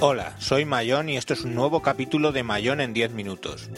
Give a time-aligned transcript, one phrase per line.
[0.00, 3.68] Hola, soy Mayón y esto es un nuevo capítulo de Mayón en 10 minutos.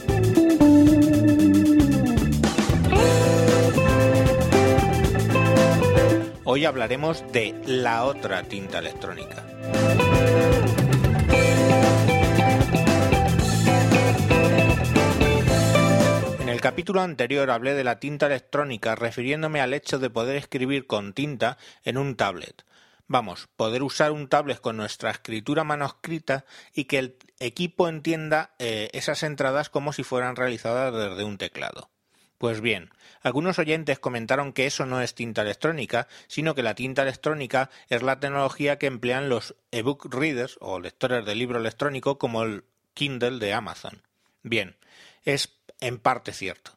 [6.44, 9.46] Hoy hablaremos de la otra tinta electrónica.
[16.56, 21.12] El capítulo anterior hablé de la tinta electrónica refiriéndome al hecho de poder escribir con
[21.12, 22.64] tinta en un tablet.
[23.06, 28.88] Vamos, poder usar un tablet con nuestra escritura manuscrita y que el equipo entienda eh,
[28.95, 31.91] esas entradas como si fueran realizadas desde un teclado.
[32.38, 32.88] Pues bien,
[33.20, 38.02] algunos oyentes comentaron que eso no es tinta electrónica, sino que la tinta electrónica es
[38.02, 42.64] la tecnología que emplean los ebook readers o lectores de libro electrónico como el
[42.95, 44.00] Kindle de Amazon.
[44.42, 44.77] Bien,
[45.27, 46.73] es en parte cierto.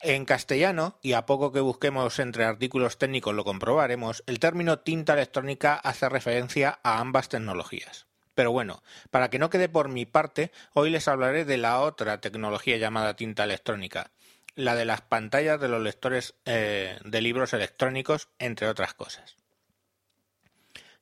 [0.00, 5.14] En castellano, y a poco que busquemos entre artículos técnicos lo comprobaremos, el término tinta
[5.14, 8.06] electrónica hace referencia a ambas tecnologías.
[8.34, 12.20] Pero bueno, para que no quede por mi parte, hoy les hablaré de la otra
[12.20, 14.12] tecnología llamada tinta electrónica,
[14.54, 19.36] la de las pantallas de los lectores eh, de libros electrónicos, entre otras cosas.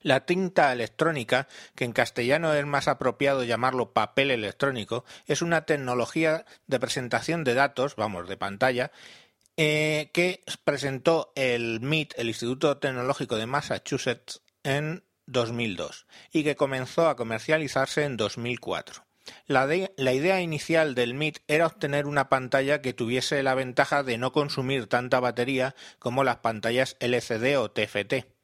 [0.06, 6.44] La tinta electrónica, que en castellano es más apropiado llamarlo papel electrónico, es una tecnología
[6.68, 8.92] de presentación de datos, vamos, de pantalla,
[9.56, 17.08] eh, que presentó el MIT, el Instituto Tecnológico de Massachusetts, en 2002 y que comenzó
[17.08, 19.04] a comercializarse en 2004.
[19.48, 24.18] La, la, idea inicial del MIT era obtener una pantalla que tuviese la ventaja de
[24.18, 28.35] no consumir tanta batería como las pantallas LCD o TFT.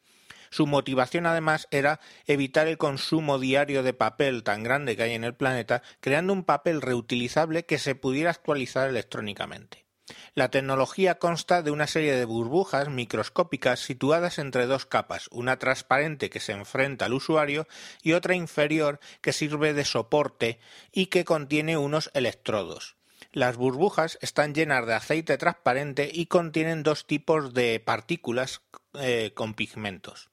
[0.53, 5.25] Su motivación además era evitar el consumo diario de papel tan grande que hay en
[5.25, 9.87] el planeta, creando un papel reutilizable que se pudiera actualizar electrónicamente.
[10.35, 16.29] La tecnología consta de una serie de burbujas microscópicas situadas entre dos capas, una transparente
[16.29, 17.67] que se enfrenta al usuario
[18.03, 20.61] y otra inferior que sirve de soporte
[20.93, 22.97] y que contiene unos electrodos.
[23.33, 28.61] Las burbujas están llenas de aceite transparente y contienen dos tipos de partículas
[28.93, 30.32] eh, con pigmentos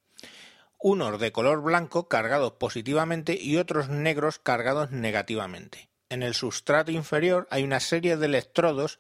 [0.80, 5.90] unos de color blanco cargados positivamente y otros negros cargados negativamente.
[6.12, 8.98] En el sustrato inferior hay una serie de electrodos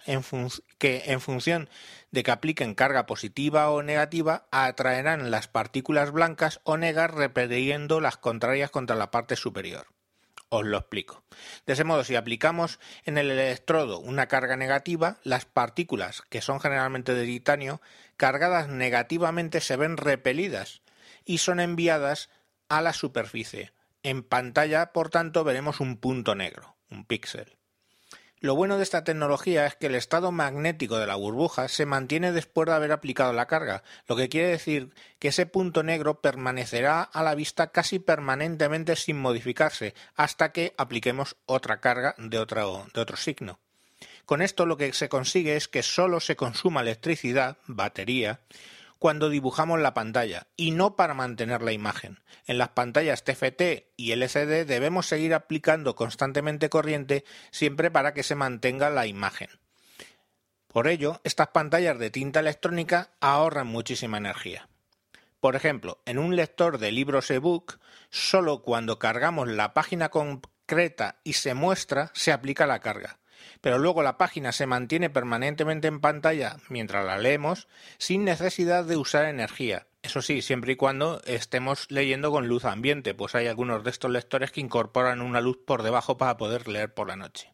[0.77, 1.69] que, en función
[2.11, 8.17] de que apliquen carga positiva o negativa, atraerán las partículas blancas o negras repeliendo las
[8.17, 9.87] contrarias contra la parte superior.
[10.49, 11.23] Os lo explico.
[11.65, 16.59] De ese modo, si aplicamos en el electrodo una carga negativa, las partículas, que son
[16.59, 17.81] generalmente de titanio,
[18.17, 20.81] cargadas negativamente se ven repelidas
[21.25, 22.29] y son enviadas
[22.67, 23.71] a la superficie.
[24.03, 27.59] En pantalla, por tanto, veremos un punto negro, un píxel.
[28.41, 32.31] Lo bueno de esta tecnología es que el estado magnético de la burbuja se mantiene
[32.31, 37.01] después de haber aplicado la carga, lo que quiere decir que ese punto negro permanecerá
[37.01, 43.01] a la vista casi permanentemente sin modificarse hasta que apliquemos otra carga de otro, de
[43.01, 43.59] otro signo.
[44.25, 48.39] Con esto lo que se consigue es que solo se consuma electricidad, batería,
[48.99, 52.19] cuando dibujamos la pantalla y no para mantener la imagen.
[52.45, 58.35] En las pantallas TFT y LCD debemos seguir aplicando constantemente corriente siempre para que se
[58.35, 59.49] mantenga la imagen.
[60.67, 64.69] Por ello, estas pantallas de tinta electrónica ahorran muchísima energía.
[65.39, 67.79] Por ejemplo, en un lector de libros ebook,
[68.09, 73.18] solo cuando cargamos la página concreta y se muestra, se aplica la carga
[73.61, 77.67] pero luego la página se mantiene permanentemente en pantalla mientras la leemos
[77.97, 79.87] sin necesidad de usar energía.
[80.01, 84.11] Eso sí, siempre y cuando estemos leyendo con luz ambiente, pues hay algunos de estos
[84.11, 87.53] lectores que incorporan una luz por debajo para poder leer por la noche.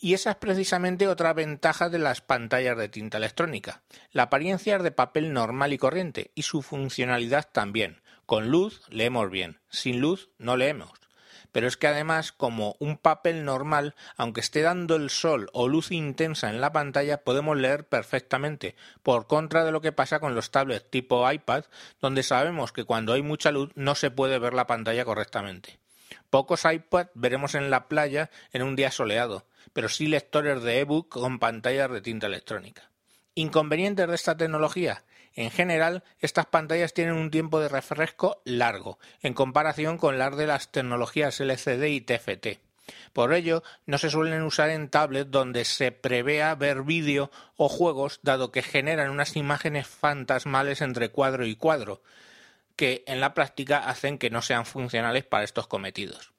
[0.00, 3.82] Y esa es precisamente otra ventaja de las pantallas de tinta electrónica.
[4.10, 8.02] La apariencia es de papel normal y corriente y su funcionalidad también.
[8.26, 11.01] Con luz leemos bien, sin luz no leemos
[11.52, 15.92] pero es que además, como un papel normal, aunque esté dando el sol o luz
[15.92, 20.50] intensa en la pantalla, podemos leer perfectamente, por contra de lo que pasa con los
[20.50, 21.64] tablets tipo iPad,
[22.00, 25.78] donde sabemos que cuando hay mucha luz no se puede ver la pantalla correctamente.
[26.30, 31.08] Pocos iPad veremos en la playa en un día soleado, pero sí lectores de ebook
[31.08, 32.90] con pantallas de tinta electrónica.
[33.34, 39.34] Inconvenientes de esta tecnología en general, estas pantallas tienen un tiempo de refresco largo, en
[39.34, 42.46] comparación con las de las tecnologías LCD y TFT.
[43.12, 48.20] Por ello, no se suelen usar en tablets donde se prevea ver vídeo o juegos,
[48.22, 52.02] dado que generan unas imágenes fantasmales entre cuadro y cuadro,
[52.76, 56.32] que en la práctica hacen que no sean funcionales para estos cometidos.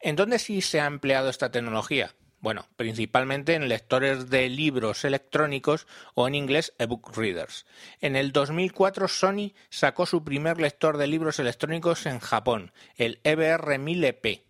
[0.00, 2.14] ¿En dónde sí se ha empleado esta tecnología?
[2.46, 7.66] Bueno, principalmente en lectores de libros electrónicos o en inglés ebook readers.
[8.00, 13.80] En el 2004 Sony sacó su primer lector de libros electrónicos en Japón, el EBR
[13.80, 14.42] 1000EP.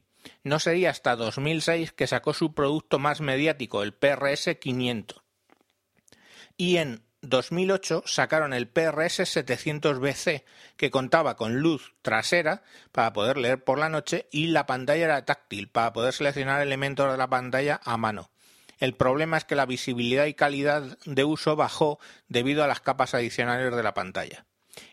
[0.44, 5.22] No sería hasta 2006 que sacó su producto más mediático, el PRS 500.
[6.58, 10.44] Y en 2008 sacaron el PRS 700BC,
[10.76, 12.62] que contaba con luz trasera
[12.92, 17.10] para poder leer por la noche y la pantalla era táctil para poder seleccionar elementos
[17.10, 18.30] de la pantalla a mano.
[18.78, 23.14] El problema es que la visibilidad y calidad de uso bajó debido a las capas
[23.14, 24.44] adicionales de la pantalla.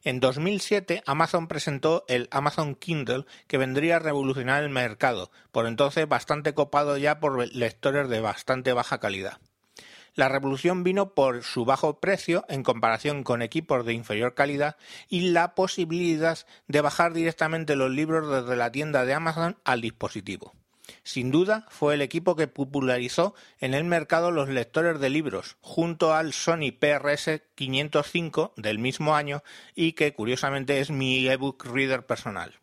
[0.04, 6.08] En 2007 Amazon presentó el Amazon Kindle que vendría a revolucionar el mercado, por entonces
[6.08, 9.40] bastante copado ya por lectores de bastante baja calidad.
[10.16, 14.78] La revolución vino por su bajo precio en comparación con equipos de inferior calidad
[15.10, 16.38] y la posibilidad
[16.68, 20.54] de bajar directamente los libros desde la tienda de Amazon al dispositivo.
[21.02, 26.14] Sin duda, fue el equipo que popularizó en el mercado los lectores de libros, junto
[26.14, 29.44] al Sony PRS 505 del mismo año
[29.74, 32.60] y que curiosamente es mi ebook reader personal.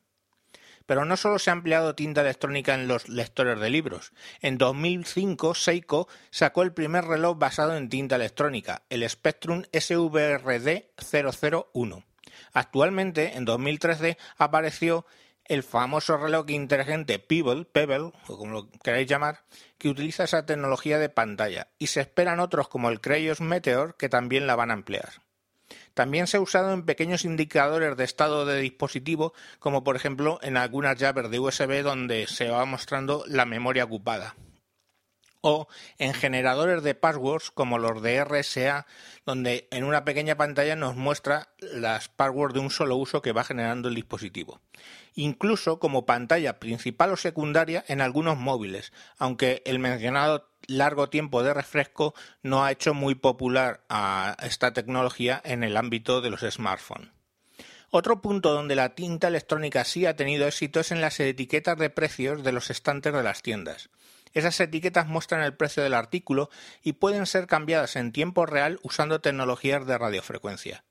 [0.90, 4.12] Pero no solo se ha empleado tinta electrónica en los lectores de libros.
[4.40, 12.04] En 2005 Seiko sacó el primer reloj basado en tinta electrónica, el Spectrum SVRD 001.
[12.52, 15.06] Actualmente, en 2013, apareció
[15.44, 19.44] el famoso reloj inteligente Pebble, Pebble, o como lo queráis llamar,
[19.78, 24.08] que utiliza esa tecnología de pantalla, y se esperan otros como el Creios Meteor que
[24.08, 25.22] también la van a emplear.
[25.94, 30.56] También se ha usado en pequeños indicadores de estado de dispositivo, como por ejemplo en
[30.56, 34.34] algunas llaves de USB donde se va mostrando la memoria ocupada
[35.40, 38.86] o en generadores de passwords como los de RSA,
[39.24, 43.44] donde en una pequeña pantalla nos muestra las passwords de un solo uso que va
[43.44, 44.60] generando el dispositivo.
[45.14, 51.54] Incluso como pantalla principal o secundaria en algunos móviles, aunque el mencionado largo tiempo de
[51.54, 57.10] refresco no ha hecho muy popular a esta tecnología en el ámbito de los smartphones.
[57.92, 61.90] Otro punto donde la tinta electrónica sí ha tenido éxito es en las etiquetas de
[61.90, 63.90] precios de los estantes de las tiendas.
[64.32, 66.50] Esas etiquetas muestran el precio del artículo
[66.82, 70.84] y pueden ser cambiadas en tiempo real usando tecnologías de radiofrecuencia.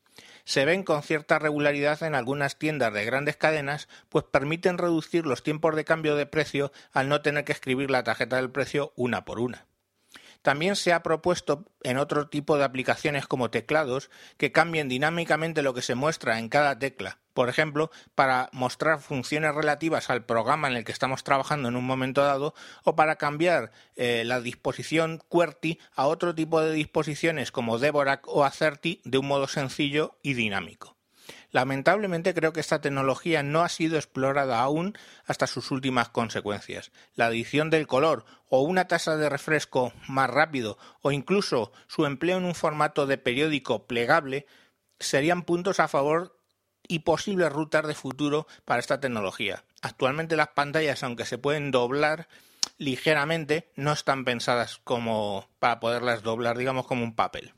[0.46, 5.44] Se ven con cierta regularidad en algunas tiendas de grandes cadenas, pues permiten reducir los
[5.44, 9.26] tiempos de cambio de precio al no tener que escribir la tarjeta del precio una
[9.26, 9.69] por una.
[10.42, 15.74] También se ha propuesto en otro tipo de aplicaciones como teclados que cambien dinámicamente lo
[15.74, 17.20] que se muestra en cada tecla.
[17.34, 21.86] Por ejemplo, para mostrar funciones relativas al programa en el que estamos trabajando en un
[21.86, 22.54] momento dado
[22.84, 28.44] o para cambiar eh, la disposición QWERTY a otro tipo de disposiciones como Dvorak o
[28.44, 30.99] Acerti de un modo sencillo y dinámico.
[31.51, 36.92] Lamentablemente creo que esta tecnología no ha sido explorada aún hasta sus últimas consecuencias.
[37.16, 42.38] La adición del color o una tasa de refresco más rápido o incluso su empleo
[42.38, 44.46] en un formato de periódico plegable
[45.00, 46.38] serían puntos a favor
[46.88, 49.63] y posibles rutas de futuro para esta tecnología.
[49.81, 52.28] Actualmente las pantallas, aunque se pueden doblar
[52.78, 57.54] ligeramente, no están pensadas como para poderlas doblar, digamos, como un papel.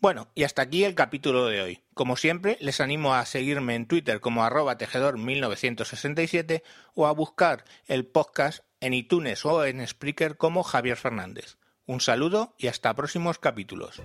[0.00, 1.81] Bueno, y hasta aquí el capítulo de hoy.
[1.94, 6.62] Como siempre, les animo a seguirme en Twitter como arroba tejedor1967
[6.94, 11.58] o a buscar el podcast en iTunes o en Spreaker como Javier Fernández.
[11.84, 14.00] Un saludo y hasta próximos capítulos.